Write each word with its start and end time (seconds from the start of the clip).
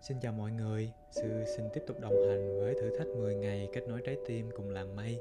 Xin 0.00 0.20
chào 0.20 0.32
mọi 0.32 0.50
người, 0.50 0.92
Sư 1.10 1.44
xin 1.56 1.64
tiếp 1.72 1.82
tục 1.86 2.00
đồng 2.00 2.28
hành 2.28 2.60
với 2.60 2.74
thử 2.74 2.98
thách 2.98 3.06
10 3.06 3.34
ngày 3.34 3.68
kết 3.72 3.88
nối 3.88 4.00
trái 4.04 4.16
tim 4.26 4.50
cùng 4.56 4.70
làng 4.70 4.96
mây. 4.96 5.20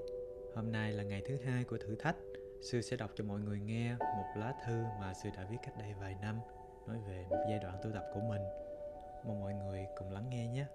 Hôm 0.55 0.71
nay 0.71 0.91
là 0.91 1.03
ngày 1.03 1.21
thứ 1.27 1.37
hai 1.45 1.63
của 1.63 1.77
thử 1.77 1.95
thách. 1.95 2.15
Sư 2.61 2.81
sẽ 2.81 2.97
đọc 2.97 3.11
cho 3.15 3.23
mọi 3.23 3.39
người 3.39 3.59
nghe 3.59 3.95
một 3.99 4.25
lá 4.35 4.53
thư 4.65 4.83
mà 4.99 5.13
Sư 5.13 5.29
đã 5.37 5.47
viết 5.51 5.57
cách 5.63 5.73
đây 5.79 5.93
vài 6.01 6.15
năm 6.21 6.39
nói 6.87 6.97
về 7.07 7.25
một 7.29 7.37
giai 7.49 7.59
đoạn 7.59 7.77
tu 7.83 7.89
tập 7.93 8.03
của 8.13 8.19
mình. 8.19 8.41
Mong 9.23 9.39
mọi 9.39 9.53
người 9.53 9.85
cùng 9.97 10.11
lắng 10.11 10.29
nghe 10.29 10.47
nhé. 10.47 10.65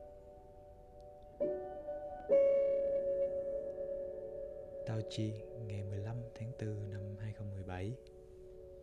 Tao 4.87 5.01
Chi, 5.11 5.33
ngày 5.67 5.83
15 5.83 6.17
tháng 6.35 6.53
4 6.61 6.91
năm 6.91 7.17
2017 7.21 7.93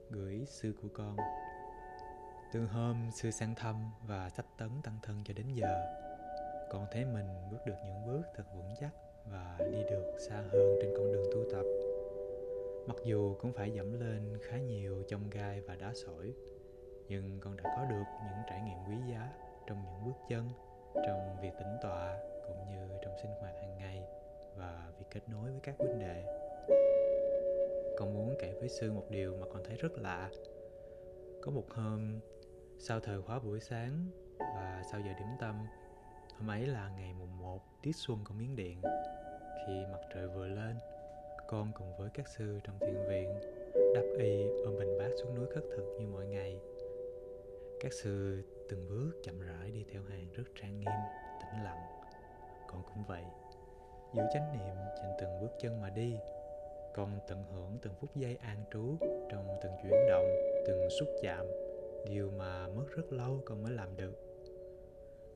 Gửi 0.09 0.45
sư 0.45 0.73
của 0.81 0.89
con 0.93 1.17
từ 2.52 2.66
hôm 2.66 3.09
sư 3.11 3.31
sang 3.31 3.55
thăm 3.55 3.75
và 4.07 4.29
sách 4.29 4.45
tấn 4.57 4.70
tăng 4.84 4.98
thân 5.03 5.23
cho 5.26 5.34
đến 5.34 5.45
giờ, 5.53 5.85
con 6.70 6.85
thấy 6.91 7.05
mình 7.05 7.27
bước 7.52 7.58
được 7.66 7.75
những 7.85 8.05
bước 8.05 8.22
thật 8.35 8.44
vững 8.55 8.73
chắc 8.80 8.89
và 9.31 9.58
đi 9.72 9.84
được 9.89 10.16
xa 10.20 10.35
hơn 10.35 10.77
trên 10.81 10.94
con 10.98 11.12
đường 11.12 11.25
tu 11.34 11.44
tập. 11.52 11.63
Mặc 12.88 12.95
dù 13.03 13.35
cũng 13.41 13.53
phải 13.53 13.72
dẫm 13.72 13.99
lên 13.99 14.38
khá 14.41 14.58
nhiều 14.58 15.03
trong 15.08 15.30
gai 15.30 15.62
và 15.62 15.75
đá 15.75 15.94
sỏi, 15.94 16.34
nhưng 17.08 17.39
con 17.39 17.55
đã 17.58 17.63
có 17.63 17.85
được 17.85 18.03
những 18.25 18.44
trải 18.50 18.61
nghiệm 18.61 18.77
quý 18.88 19.11
giá 19.11 19.34
trong 19.67 19.84
những 19.86 20.05
bước 20.05 20.17
chân, 20.30 20.50
trong 21.08 21.38
việc 21.41 21.52
tĩnh 21.59 21.77
tọa 21.81 22.17
cũng 22.47 22.66
như 22.70 22.97
trong 23.02 23.13
sinh 23.22 23.31
hoạt 23.39 23.53
hàng 23.61 23.77
ngày 23.77 24.03
và 24.55 24.91
việc 25.00 25.05
kết 25.11 25.22
nối 25.27 25.52
với 25.52 25.59
các 25.63 25.75
huynh 25.80 26.00
đệ. 26.00 26.23
Con 27.97 28.13
muốn 28.13 28.36
kể 28.39 28.53
với 28.59 28.70
sư 28.70 28.91
một 28.91 29.05
điều 29.09 29.36
mà 29.36 29.47
con 29.53 29.63
thấy 29.67 29.77
rất 29.77 29.91
lạ. 29.97 30.30
Có 31.41 31.52
một 31.52 31.66
hôm 31.70 32.20
sau 32.81 32.99
thời 32.99 33.21
khóa 33.21 33.39
buổi 33.39 33.59
sáng 33.59 34.05
và 34.39 34.81
sau 34.91 34.99
giờ 34.99 35.11
điểm 35.19 35.27
tâm, 35.39 35.55
hôm 36.38 36.49
ấy 36.49 36.65
là 36.65 36.89
ngày 36.97 37.13
mùng 37.13 37.38
1 37.38 37.61
tiết 37.81 37.91
xuân 37.95 38.19
của 38.27 38.33
Miến 38.33 38.55
Điện. 38.55 38.81
Khi 39.67 39.73
mặt 39.91 39.99
trời 40.13 40.27
vừa 40.27 40.47
lên, 40.47 40.75
con 41.47 41.71
cùng 41.77 41.97
với 41.97 42.09
các 42.13 42.27
sư 42.27 42.59
trong 42.63 42.80
thiền 42.80 43.08
viện 43.09 43.39
đắp 43.95 44.03
y 44.19 44.47
ôm 44.66 44.77
bình 44.80 44.97
bát 44.99 45.09
xuống 45.21 45.36
núi 45.36 45.45
khất 45.55 45.63
thực 45.75 45.97
như 45.99 46.08
mọi 46.08 46.25
ngày. 46.25 46.59
Các 47.80 47.94
sư 47.94 48.44
từng 48.69 48.88
bước 48.89 49.11
chậm 49.23 49.41
rãi 49.41 49.71
đi 49.71 49.86
theo 49.91 50.02
hàng 50.09 50.27
rất 50.33 50.43
trang 50.61 50.80
nghiêm, 50.80 50.99
tĩnh 51.41 51.64
lặng. 51.64 51.83
Con 52.67 52.83
cũng 52.83 53.03
vậy, 53.08 53.23
giữ 54.14 54.23
chánh 54.33 54.58
niệm 54.58 54.75
trên 54.97 55.11
từng 55.19 55.41
bước 55.41 55.52
chân 55.59 55.81
mà 55.81 55.89
đi. 55.89 56.16
Con 56.93 57.19
tận 57.27 57.43
hưởng 57.53 57.77
từng 57.81 57.93
phút 57.99 58.16
giây 58.16 58.38
an 58.41 58.64
trú 58.73 58.95
trong 59.31 59.59
từng 59.64 59.71
chuyển 59.83 59.93
động, 60.09 60.25
từng 60.67 60.89
xúc 60.99 61.09
chạm 61.21 61.45
điều 62.05 62.31
mà 62.31 62.67
mất 62.67 62.86
rất 62.95 63.14
lâu 63.14 63.42
con 63.45 63.64
mới 63.64 63.72
làm 63.72 63.97
được. 63.97 64.14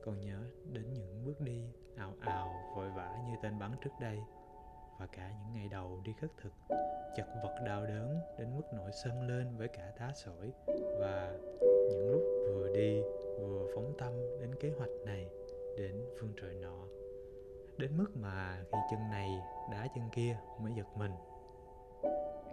Con 0.04 0.20
nhớ 0.20 0.38
đến 0.72 0.92
những 0.92 1.24
bước 1.24 1.40
đi 1.40 1.64
ào 1.96 2.14
ào, 2.20 2.54
vội 2.76 2.90
vã 2.96 3.18
như 3.26 3.34
tên 3.42 3.58
bắn 3.58 3.70
trước 3.84 3.90
đây, 4.00 4.18
và 4.98 5.06
cả 5.06 5.30
những 5.40 5.54
ngày 5.54 5.68
đầu 5.68 6.00
đi 6.04 6.12
khất 6.20 6.30
thực, 6.42 6.52
chật 7.16 7.26
vật 7.42 7.54
đau 7.66 7.86
đớn 7.86 8.20
đến 8.38 8.56
mức 8.56 8.62
nổi 8.72 8.90
sân 9.04 9.28
lên 9.28 9.56
với 9.56 9.68
cả 9.68 9.92
đá 10.00 10.12
sỏi, 10.14 10.52
và 11.00 11.38
những 11.90 12.10
lúc 12.10 12.22
vừa 12.46 12.68
đi 12.74 13.02
vừa 13.40 13.66
phóng 13.74 13.92
tâm 13.98 14.12
đến 14.40 14.54
kế 14.60 14.70
hoạch 14.78 14.90
này 15.04 15.28
đến 15.76 16.04
phương 16.20 16.32
trời 16.40 16.54
nọ. 16.54 16.86
Đến 17.78 17.96
mức 17.96 18.16
mà 18.16 18.64
khi 18.72 18.78
chân 18.90 19.00
này 19.10 19.28
đá 19.72 19.88
chân 19.94 20.04
kia 20.12 20.36
mới 20.60 20.72
giật 20.76 20.96
mình. 20.96 21.12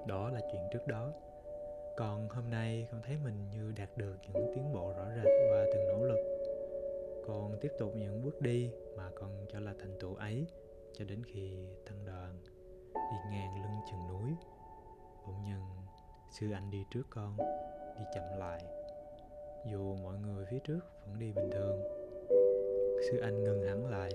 Đó 0.07 0.29
là 0.29 0.39
chuyện 0.51 0.61
trước 0.73 0.87
đó 0.87 1.13
còn 1.97 2.29
hôm 2.29 2.49
nay 2.49 2.87
con 2.91 3.01
thấy 3.01 3.17
mình 3.23 3.49
như 3.51 3.73
đạt 3.77 3.97
được 3.97 4.15
những 4.33 4.51
tiến 4.55 4.73
bộ 4.73 4.93
rõ 4.97 5.05
rệt 5.15 5.31
qua 5.49 5.65
từng 5.73 5.87
nỗ 5.87 6.05
lực. 6.05 6.19
Con 7.27 7.57
tiếp 7.61 7.71
tục 7.77 7.95
những 7.95 8.23
bước 8.23 8.41
đi 8.41 8.71
mà 8.97 9.09
con 9.15 9.45
cho 9.53 9.59
là 9.59 9.73
thành 9.79 9.97
tựu 9.99 10.15
ấy 10.15 10.45
cho 10.93 11.05
đến 11.05 11.23
khi 11.25 11.51
tăng 11.85 12.05
đoàn, 12.05 12.37
đi 12.93 13.31
ngang 13.31 13.63
lưng 13.63 13.79
chừng 13.91 14.07
núi. 14.09 14.31
Bỗng 15.27 15.43
nhân 15.45 15.61
sư 16.39 16.51
anh 16.51 16.71
đi 16.71 16.85
trước 16.93 17.03
con, 17.09 17.37
đi 17.97 18.03
chậm 18.15 18.39
lại. 18.39 18.63
Dù 19.71 19.95
mọi 20.03 20.17
người 20.19 20.45
phía 20.51 20.59
trước 20.59 20.79
vẫn 21.05 21.19
đi 21.19 21.31
bình 21.31 21.49
thường. 21.51 21.81
Sư 23.09 23.19
anh 23.19 23.43
ngừng 23.43 23.63
hẳn 23.63 23.85
lại, 23.85 24.11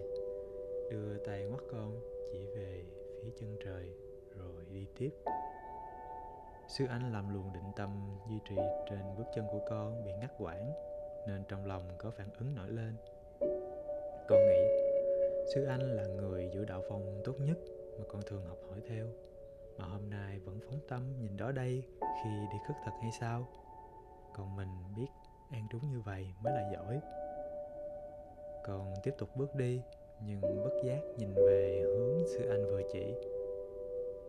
đưa 0.91 1.19
tay 1.27 1.45
ngoắt 1.45 1.63
con 1.71 2.01
chỉ 2.33 2.47
về 2.47 2.85
phía 3.23 3.31
chân 3.41 3.57
trời, 3.65 3.91
rồi 4.39 4.65
đi 4.73 4.87
tiếp 4.99 5.11
sư 6.69 6.87
anh 6.89 7.13
làm 7.13 7.35
luồng 7.35 7.53
định 7.53 7.73
tâm 7.77 8.19
duy 8.29 8.39
trì 8.49 8.57
trên 8.91 9.01
bước 9.19 9.25
chân 9.35 9.47
của 9.53 9.61
con 9.69 10.05
bị 10.05 10.11
ngắt 10.21 10.31
quãng, 10.39 10.73
nên 11.27 11.45
trong 11.49 11.67
lòng 11.67 11.83
có 11.99 12.11
phản 12.11 12.29
ứng 12.39 12.55
nổi 12.55 12.71
lên. 12.71 12.97
Con 14.29 14.39
nghĩ 14.49 14.63
sư 15.55 15.65
anh 15.65 15.81
là 15.81 16.07
người 16.07 16.51
giữ 16.55 16.65
đạo 16.65 16.83
phong 16.89 17.21
tốt 17.25 17.35
nhất 17.41 17.59
mà 17.99 18.05
con 18.09 18.23
thường 18.27 18.47
học 18.47 18.59
hỏi 18.71 18.81
theo, 18.89 19.07
mà 19.79 19.85
hôm 19.85 20.11
nay 20.11 20.39
vẫn 20.39 20.61
phóng 20.67 20.81
tâm 20.89 21.03
nhìn 21.21 21.37
đó 21.37 21.53
đây 21.53 21.83
khi 22.01 22.31
đi 22.53 22.59
khất 22.69 22.77
thực 22.87 22.93
hay 23.03 23.11
sao? 23.21 23.47
Còn 24.35 24.57
mình 24.57 24.69
biết 24.97 25.09
an 25.51 25.67
trú 25.71 25.79
như 25.79 26.01
vậy 26.01 26.27
mới 26.43 26.53
là 26.53 26.71
giỏi. 26.73 27.01
Còn 28.65 28.95
tiếp 29.03 29.15
tục 29.19 29.29
bước 29.37 29.55
đi, 29.55 29.81
nhưng 30.27 30.41
bất 30.41 30.83
giác 30.85 31.01
nhìn 31.17 31.35
về 31.35 31.83
hướng 31.85 32.27
sư 32.27 32.49
anh 32.51 32.65
vừa 32.65 32.83
chỉ. 32.93 33.15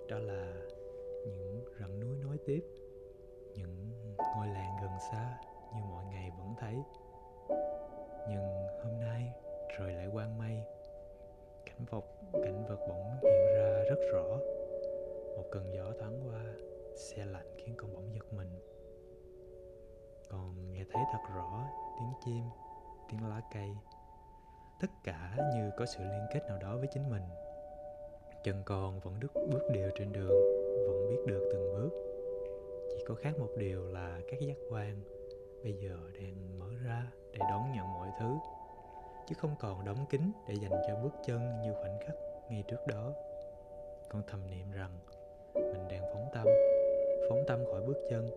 Đó 0.09 0.19
là 0.19 0.36
tiếp. 2.47 2.63
Những 3.55 3.91
ngôi 4.17 4.47
làng 4.47 4.77
gần 4.81 4.91
xa 5.11 5.39
như 5.75 5.81
mọi 5.89 6.05
ngày 6.05 6.31
vẫn 6.37 6.53
thấy. 6.59 6.75
Nhưng 8.29 8.67
hôm 8.83 8.99
nay 8.99 9.33
trời 9.77 9.93
lại 9.93 10.07
quang 10.13 10.37
mây. 10.37 10.63
Cảnh 11.65 11.85
vật 11.89 12.05
cảnh 12.33 12.65
vật 12.69 12.79
bỗng 12.87 13.19
hiện 13.23 13.55
ra 13.55 13.83
rất 13.89 13.99
rõ. 14.13 14.37
Một 15.37 15.43
cơn 15.51 15.73
gió 15.73 15.91
thoáng 15.99 16.21
qua, 16.27 16.43
xe 16.95 17.25
lạnh 17.25 17.55
khiến 17.57 17.75
con 17.77 17.93
bỗng 17.93 18.13
giật 18.13 18.33
mình. 18.33 18.59
Còn 20.29 20.71
nghe 20.71 20.83
thấy 20.93 21.03
thật 21.11 21.33
rõ 21.35 21.67
tiếng 21.99 22.13
chim, 22.25 22.43
tiếng 23.09 23.29
lá 23.29 23.41
cây. 23.53 23.69
Tất 24.81 24.87
cả 25.03 25.37
như 25.55 25.71
có 25.77 25.85
sự 25.85 26.03
liên 26.03 26.25
kết 26.33 26.39
nào 26.47 26.57
đó 26.61 26.77
với 26.77 26.87
chính 26.93 27.09
mình. 27.09 27.23
Chân 28.43 28.63
con 28.65 28.99
vẫn 28.99 29.19
đứt 29.19 29.31
bước 29.51 29.69
đều 29.73 29.89
trên 29.95 30.13
đường, 30.13 30.29
vẫn 30.87 31.07
biết 31.09 31.21
được 31.27 31.46
có 33.07 33.15
khác 33.15 33.39
một 33.39 33.49
điều 33.57 33.85
là 33.85 34.21
các 34.27 34.39
giác 34.39 34.57
quan 34.69 35.01
bây 35.63 35.73
giờ 35.73 35.97
đang 36.13 36.59
mở 36.59 36.69
ra 36.85 37.11
để 37.31 37.39
đón 37.39 37.71
nhận 37.75 37.93
mọi 37.93 38.09
thứ, 38.19 38.35
chứ 39.27 39.35
không 39.37 39.55
còn 39.59 39.85
đóng 39.85 40.05
kín 40.09 40.31
để 40.47 40.55
dành 40.61 40.81
cho 40.87 40.95
bước 41.03 41.13
chân 41.25 41.61
như 41.61 41.73
khoảnh 41.73 41.99
khắc 42.05 42.15
ngay 42.49 42.63
trước 42.67 42.87
đó. 42.87 43.13
Con 44.09 44.23
thầm 44.27 44.47
niệm 44.49 44.71
rằng 44.71 44.99
mình 45.53 45.87
đang 45.89 46.01
phóng 46.13 46.29
tâm 46.33 46.47
phóng 47.29 47.43
tâm 47.47 47.65
khỏi 47.65 47.81
bước 47.87 47.97
chân. 48.09 48.29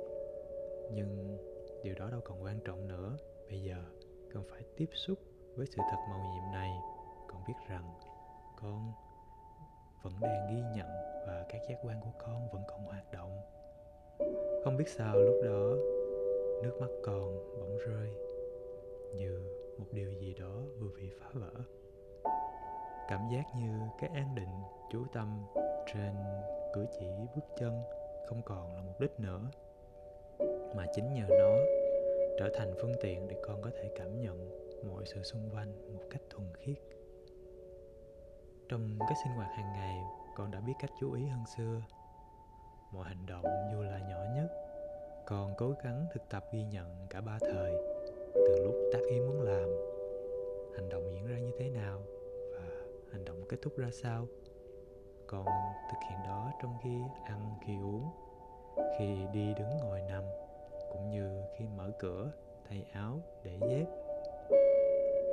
Nhưng 0.92 1.38
điều 1.82 1.94
đó 1.94 2.10
đâu 2.10 2.20
còn 2.24 2.42
quan 2.42 2.60
trọng 2.64 2.88
nữa. 2.88 3.16
Bây 3.48 3.62
giờ 3.62 3.84
con 4.34 4.44
phải 4.50 4.62
tiếp 4.76 4.88
xúc 4.92 5.18
với 5.56 5.66
sự 5.66 5.82
thật 5.90 5.98
màu 6.10 6.18
nhiệm 6.18 6.52
này. 6.52 6.70
Con 7.28 7.42
biết 7.48 7.54
rằng 7.68 7.94
con 8.56 8.92
vẫn 10.02 10.12
đang 10.20 10.46
ghi 10.50 10.62
nhận 10.76 10.88
và 11.26 11.46
các 11.48 11.60
giác 11.68 11.78
quan 11.82 12.00
của 12.00 12.12
con 12.18 12.48
vẫn 12.52 12.62
còn 12.68 12.84
hoạt 12.84 13.12
động 13.12 13.59
không 14.64 14.76
biết 14.76 14.88
sao 14.88 15.16
lúc 15.16 15.34
đó, 15.44 15.76
nước 16.62 16.78
mắt 16.80 16.90
còn 17.02 17.56
bỗng 17.60 17.78
rơi 17.78 18.08
như 19.16 19.40
một 19.78 19.86
điều 19.92 20.12
gì 20.12 20.34
đó 20.40 20.62
vừa 20.80 20.90
bị 20.96 21.10
phá 21.20 21.26
vỡ. 21.32 21.52
Cảm 23.08 23.20
giác 23.32 23.44
như 23.56 23.78
cái 24.00 24.10
an 24.14 24.34
định, 24.34 24.62
chú 24.92 25.04
tâm 25.12 25.42
trên 25.94 26.14
cử 26.74 26.86
chỉ 26.98 27.06
bước 27.34 27.44
chân 27.58 27.82
không 28.28 28.42
còn 28.44 28.74
là 28.76 28.82
mục 28.82 29.00
đích 29.00 29.20
nữa, 29.20 29.40
mà 30.76 30.86
chính 30.94 31.12
nhờ 31.14 31.24
nó 31.28 31.56
trở 32.38 32.50
thành 32.54 32.74
phương 32.80 32.94
tiện 33.02 33.28
để 33.28 33.36
con 33.42 33.62
có 33.62 33.70
thể 33.74 33.90
cảm 33.96 34.20
nhận 34.20 34.50
mọi 34.88 35.04
sự 35.06 35.22
xung 35.22 35.50
quanh 35.54 35.94
một 35.94 36.04
cách 36.10 36.22
thuần 36.30 36.48
khiết. 36.56 36.78
Trong 38.68 38.98
cái 39.00 39.14
sinh 39.24 39.32
hoạt 39.32 39.48
hàng 39.50 39.72
ngày, 39.72 40.02
con 40.36 40.50
đã 40.50 40.60
biết 40.60 40.72
cách 40.80 40.90
chú 41.00 41.12
ý 41.12 41.26
hơn 41.26 41.44
xưa 41.56 41.82
mọi 42.92 43.08
hành 43.08 43.26
động 43.26 43.44
dù 43.72 43.82
là 43.82 43.98
nhỏ 44.08 44.24
nhất, 44.34 44.48
còn 45.26 45.54
cố 45.58 45.74
gắng 45.84 46.06
thực 46.12 46.22
tập 46.30 46.44
ghi 46.52 46.64
nhận 46.64 47.06
cả 47.10 47.20
ba 47.20 47.38
thời, 47.40 47.72
từ 48.34 48.64
lúc 48.64 48.74
tác 48.92 49.00
ý 49.10 49.20
muốn 49.20 49.40
làm. 49.40 49.68
Hành 50.76 50.88
động 50.88 51.10
diễn 51.14 51.26
ra 51.26 51.38
như 51.38 51.50
thế 51.58 51.70
nào 51.70 52.02
và 52.54 52.62
hành 53.12 53.24
động 53.24 53.42
kết 53.48 53.56
thúc 53.62 53.76
ra 53.76 53.90
sao? 53.92 54.26
Còn 55.26 55.46
thực 55.90 55.98
hiện 56.10 56.18
đó 56.24 56.52
trong 56.62 56.76
khi 56.82 56.98
ăn, 57.24 57.58
khi 57.66 57.72
uống, 57.82 58.08
khi 58.98 59.06
đi 59.32 59.54
đứng 59.58 59.78
ngồi 59.80 60.02
nằm, 60.02 60.24
cũng 60.92 61.10
như 61.10 61.42
khi 61.58 61.64
mở 61.76 61.90
cửa, 61.98 62.32
thay 62.68 62.86
áo 62.92 63.20
để 63.44 63.58
dép. 63.68 63.86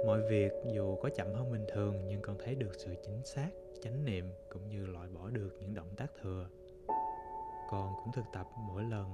Mọi 0.06 0.22
việc 0.30 0.52
dù 0.74 0.96
có 0.96 1.10
chậm 1.10 1.34
hơn 1.34 1.52
bình 1.52 1.66
thường 1.74 2.08
nhưng 2.08 2.22
con 2.22 2.38
thấy 2.44 2.56
được 2.56 2.72
sự 2.78 2.96
chính 3.04 3.26
xác, 3.26 3.50
chánh 3.82 4.06
niệm, 4.06 4.32
cũng 4.50 4.70
như 4.70 4.86
loại 4.86 5.08
bỏ 5.10 5.30
được 5.30 5.50
những 5.60 5.74
động 5.74 5.90
tác 5.98 6.12
thừa 6.22 6.48
con 7.70 7.94
cũng 8.04 8.14
thực 8.14 8.26
tập 8.34 8.48
mỗi 8.68 8.84
lần 8.84 9.06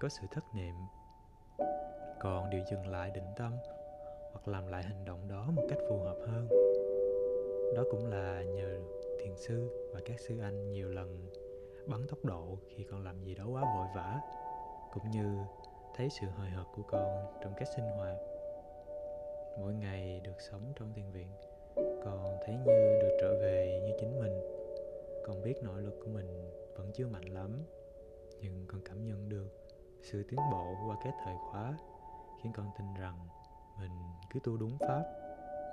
có 0.00 0.08
sự 0.08 0.26
thất 0.30 0.44
niệm. 0.54 0.74
Con 2.20 2.50
đều 2.50 2.64
dừng 2.70 2.86
lại 2.86 3.10
định 3.10 3.28
tâm 3.36 3.52
hoặc 4.32 4.48
làm 4.48 4.66
lại 4.66 4.82
hành 4.82 5.04
động 5.04 5.28
đó 5.28 5.50
một 5.56 5.62
cách 5.68 5.78
phù 5.88 5.98
hợp 5.98 6.16
hơn. 6.26 6.48
Đó 7.76 7.82
cũng 7.90 8.06
là 8.06 8.42
nhờ 8.42 8.78
thiền 9.20 9.36
sư 9.36 9.70
và 9.94 10.00
các 10.04 10.20
sư 10.20 10.38
anh 10.40 10.72
nhiều 10.72 10.88
lần 10.88 11.30
bắn 11.86 12.06
tốc 12.08 12.24
độ 12.24 12.58
khi 12.68 12.84
con 12.84 13.04
làm 13.04 13.24
gì 13.24 13.34
đó 13.34 13.44
quá 13.52 13.62
vội 13.76 13.86
vã, 13.94 14.20
cũng 14.92 15.10
như 15.10 15.38
thấy 15.96 16.08
sự 16.10 16.26
hồi 16.36 16.48
hộp 16.48 16.66
của 16.76 16.82
con 16.88 17.26
trong 17.42 17.54
cách 17.56 17.68
sinh 17.76 17.84
hoạt. 17.84 18.16
Mỗi 19.60 19.74
ngày 19.74 20.20
được 20.24 20.40
sống 20.50 20.72
trong 20.76 20.92
thiền 20.94 21.10
viện, 21.10 21.28
con 21.76 22.38
thấy 22.46 22.54
như 22.54 22.98
được 23.02 23.16
trở 23.20 23.34
về 23.40 23.80
như 23.84 23.92
chính 24.00 24.20
mình. 24.20 24.40
Con 25.26 25.42
biết 25.42 25.62
nội 25.62 25.82
lực 25.82 26.00
của 26.04 26.10
mình 26.10 26.50
vẫn 26.76 26.90
chưa 26.94 27.06
mạnh 27.06 27.24
lắm 27.24 27.64
nhưng 28.44 28.64
con 28.68 28.80
cảm 28.84 29.04
nhận 29.04 29.28
được 29.28 29.48
sự 30.02 30.22
tiến 30.28 30.40
bộ 30.52 30.74
qua 30.86 30.96
các 31.04 31.14
thời 31.24 31.34
khóa 31.50 31.74
khiến 32.42 32.52
con 32.56 32.70
tin 32.78 32.86
rằng 33.00 33.18
mình 33.80 33.90
cứ 34.32 34.40
tu 34.44 34.56
đúng 34.56 34.78
pháp. 34.80 35.04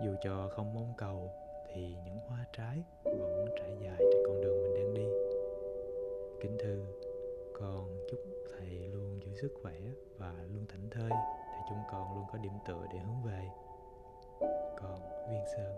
Dù 0.05 0.15
cho 0.23 0.49
không 0.51 0.73
mong 0.73 0.93
cầu, 0.97 1.31
thì 1.73 1.95
những 2.05 2.19
hoa 2.27 2.45
trái 2.57 2.83
vẫn 3.03 3.45
trải 3.59 3.77
dài 3.83 3.97
trên 3.99 4.23
con 4.27 4.41
đường 4.41 4.63
mình 4.63 4.73
đang 4.73 4.93
đi. 4.93 5.05
Kính 6.41 6.57
thư 6.59 6.85
con 7.53 8.07
chúc 8.11 8.19
thầy 8.51 8.69
luôn 8.69 9.19
giữ 9.23 9.33
sức 9.41 9.53
khỏe 9.61 9.75
và 10.17 10.33
luôn 10.53 10.65
thảnh 10.69 10.89
thơi 10.89 11.09
để 11.51 11.57
chúng 11.69 11.79
con 11.91 12.15
luôn 12.15 12.25
có 12.31 12.37
điểm 12.37 12.53
tựa 12.67 12.85
để 12.93 12.99
hướng 12.99 13.23
về. 13.23 13.49
Còn 14.81 14.99
viên 15.29 15.43
sơn. 15.55 15.75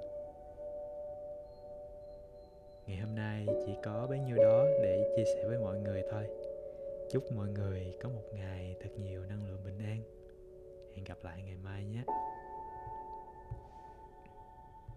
Ngày 2.87 2.97
hôm 2.97 3.15
nay 3.15 3.45
chỉ 3.65 3.75
có 3.83 4.07
bấy 4.09 4.19
nhiêu 4.19 4.37
đó 4.37 4.65
để 4.83 5.13
chia 5.15 5.25
sẻ 5.25 5.47
với 5.47 5.57
mọi 5.57 5.79
người 5.79 6.03
thôi 6.11 6.52
chúc 7.13 7.31
mọi 7.31 7.47
người 7.47 7.93
có 8.01 8.09
một 8.09 8.23
ngày 8.33 8.75
thật 8.81 8.89
nhiều 8.97 9.25
năng 9.25 9.47
lượng 9.47 9.63
bình 9.65 9.77
an. 9.79 10.03
Hẹn 10.95 11.03
gặp 11.03 11.17
lại 11.23 11.41
ngày 11.43 11.57
mai 11.63 11.85
nhé. 11.85 12.03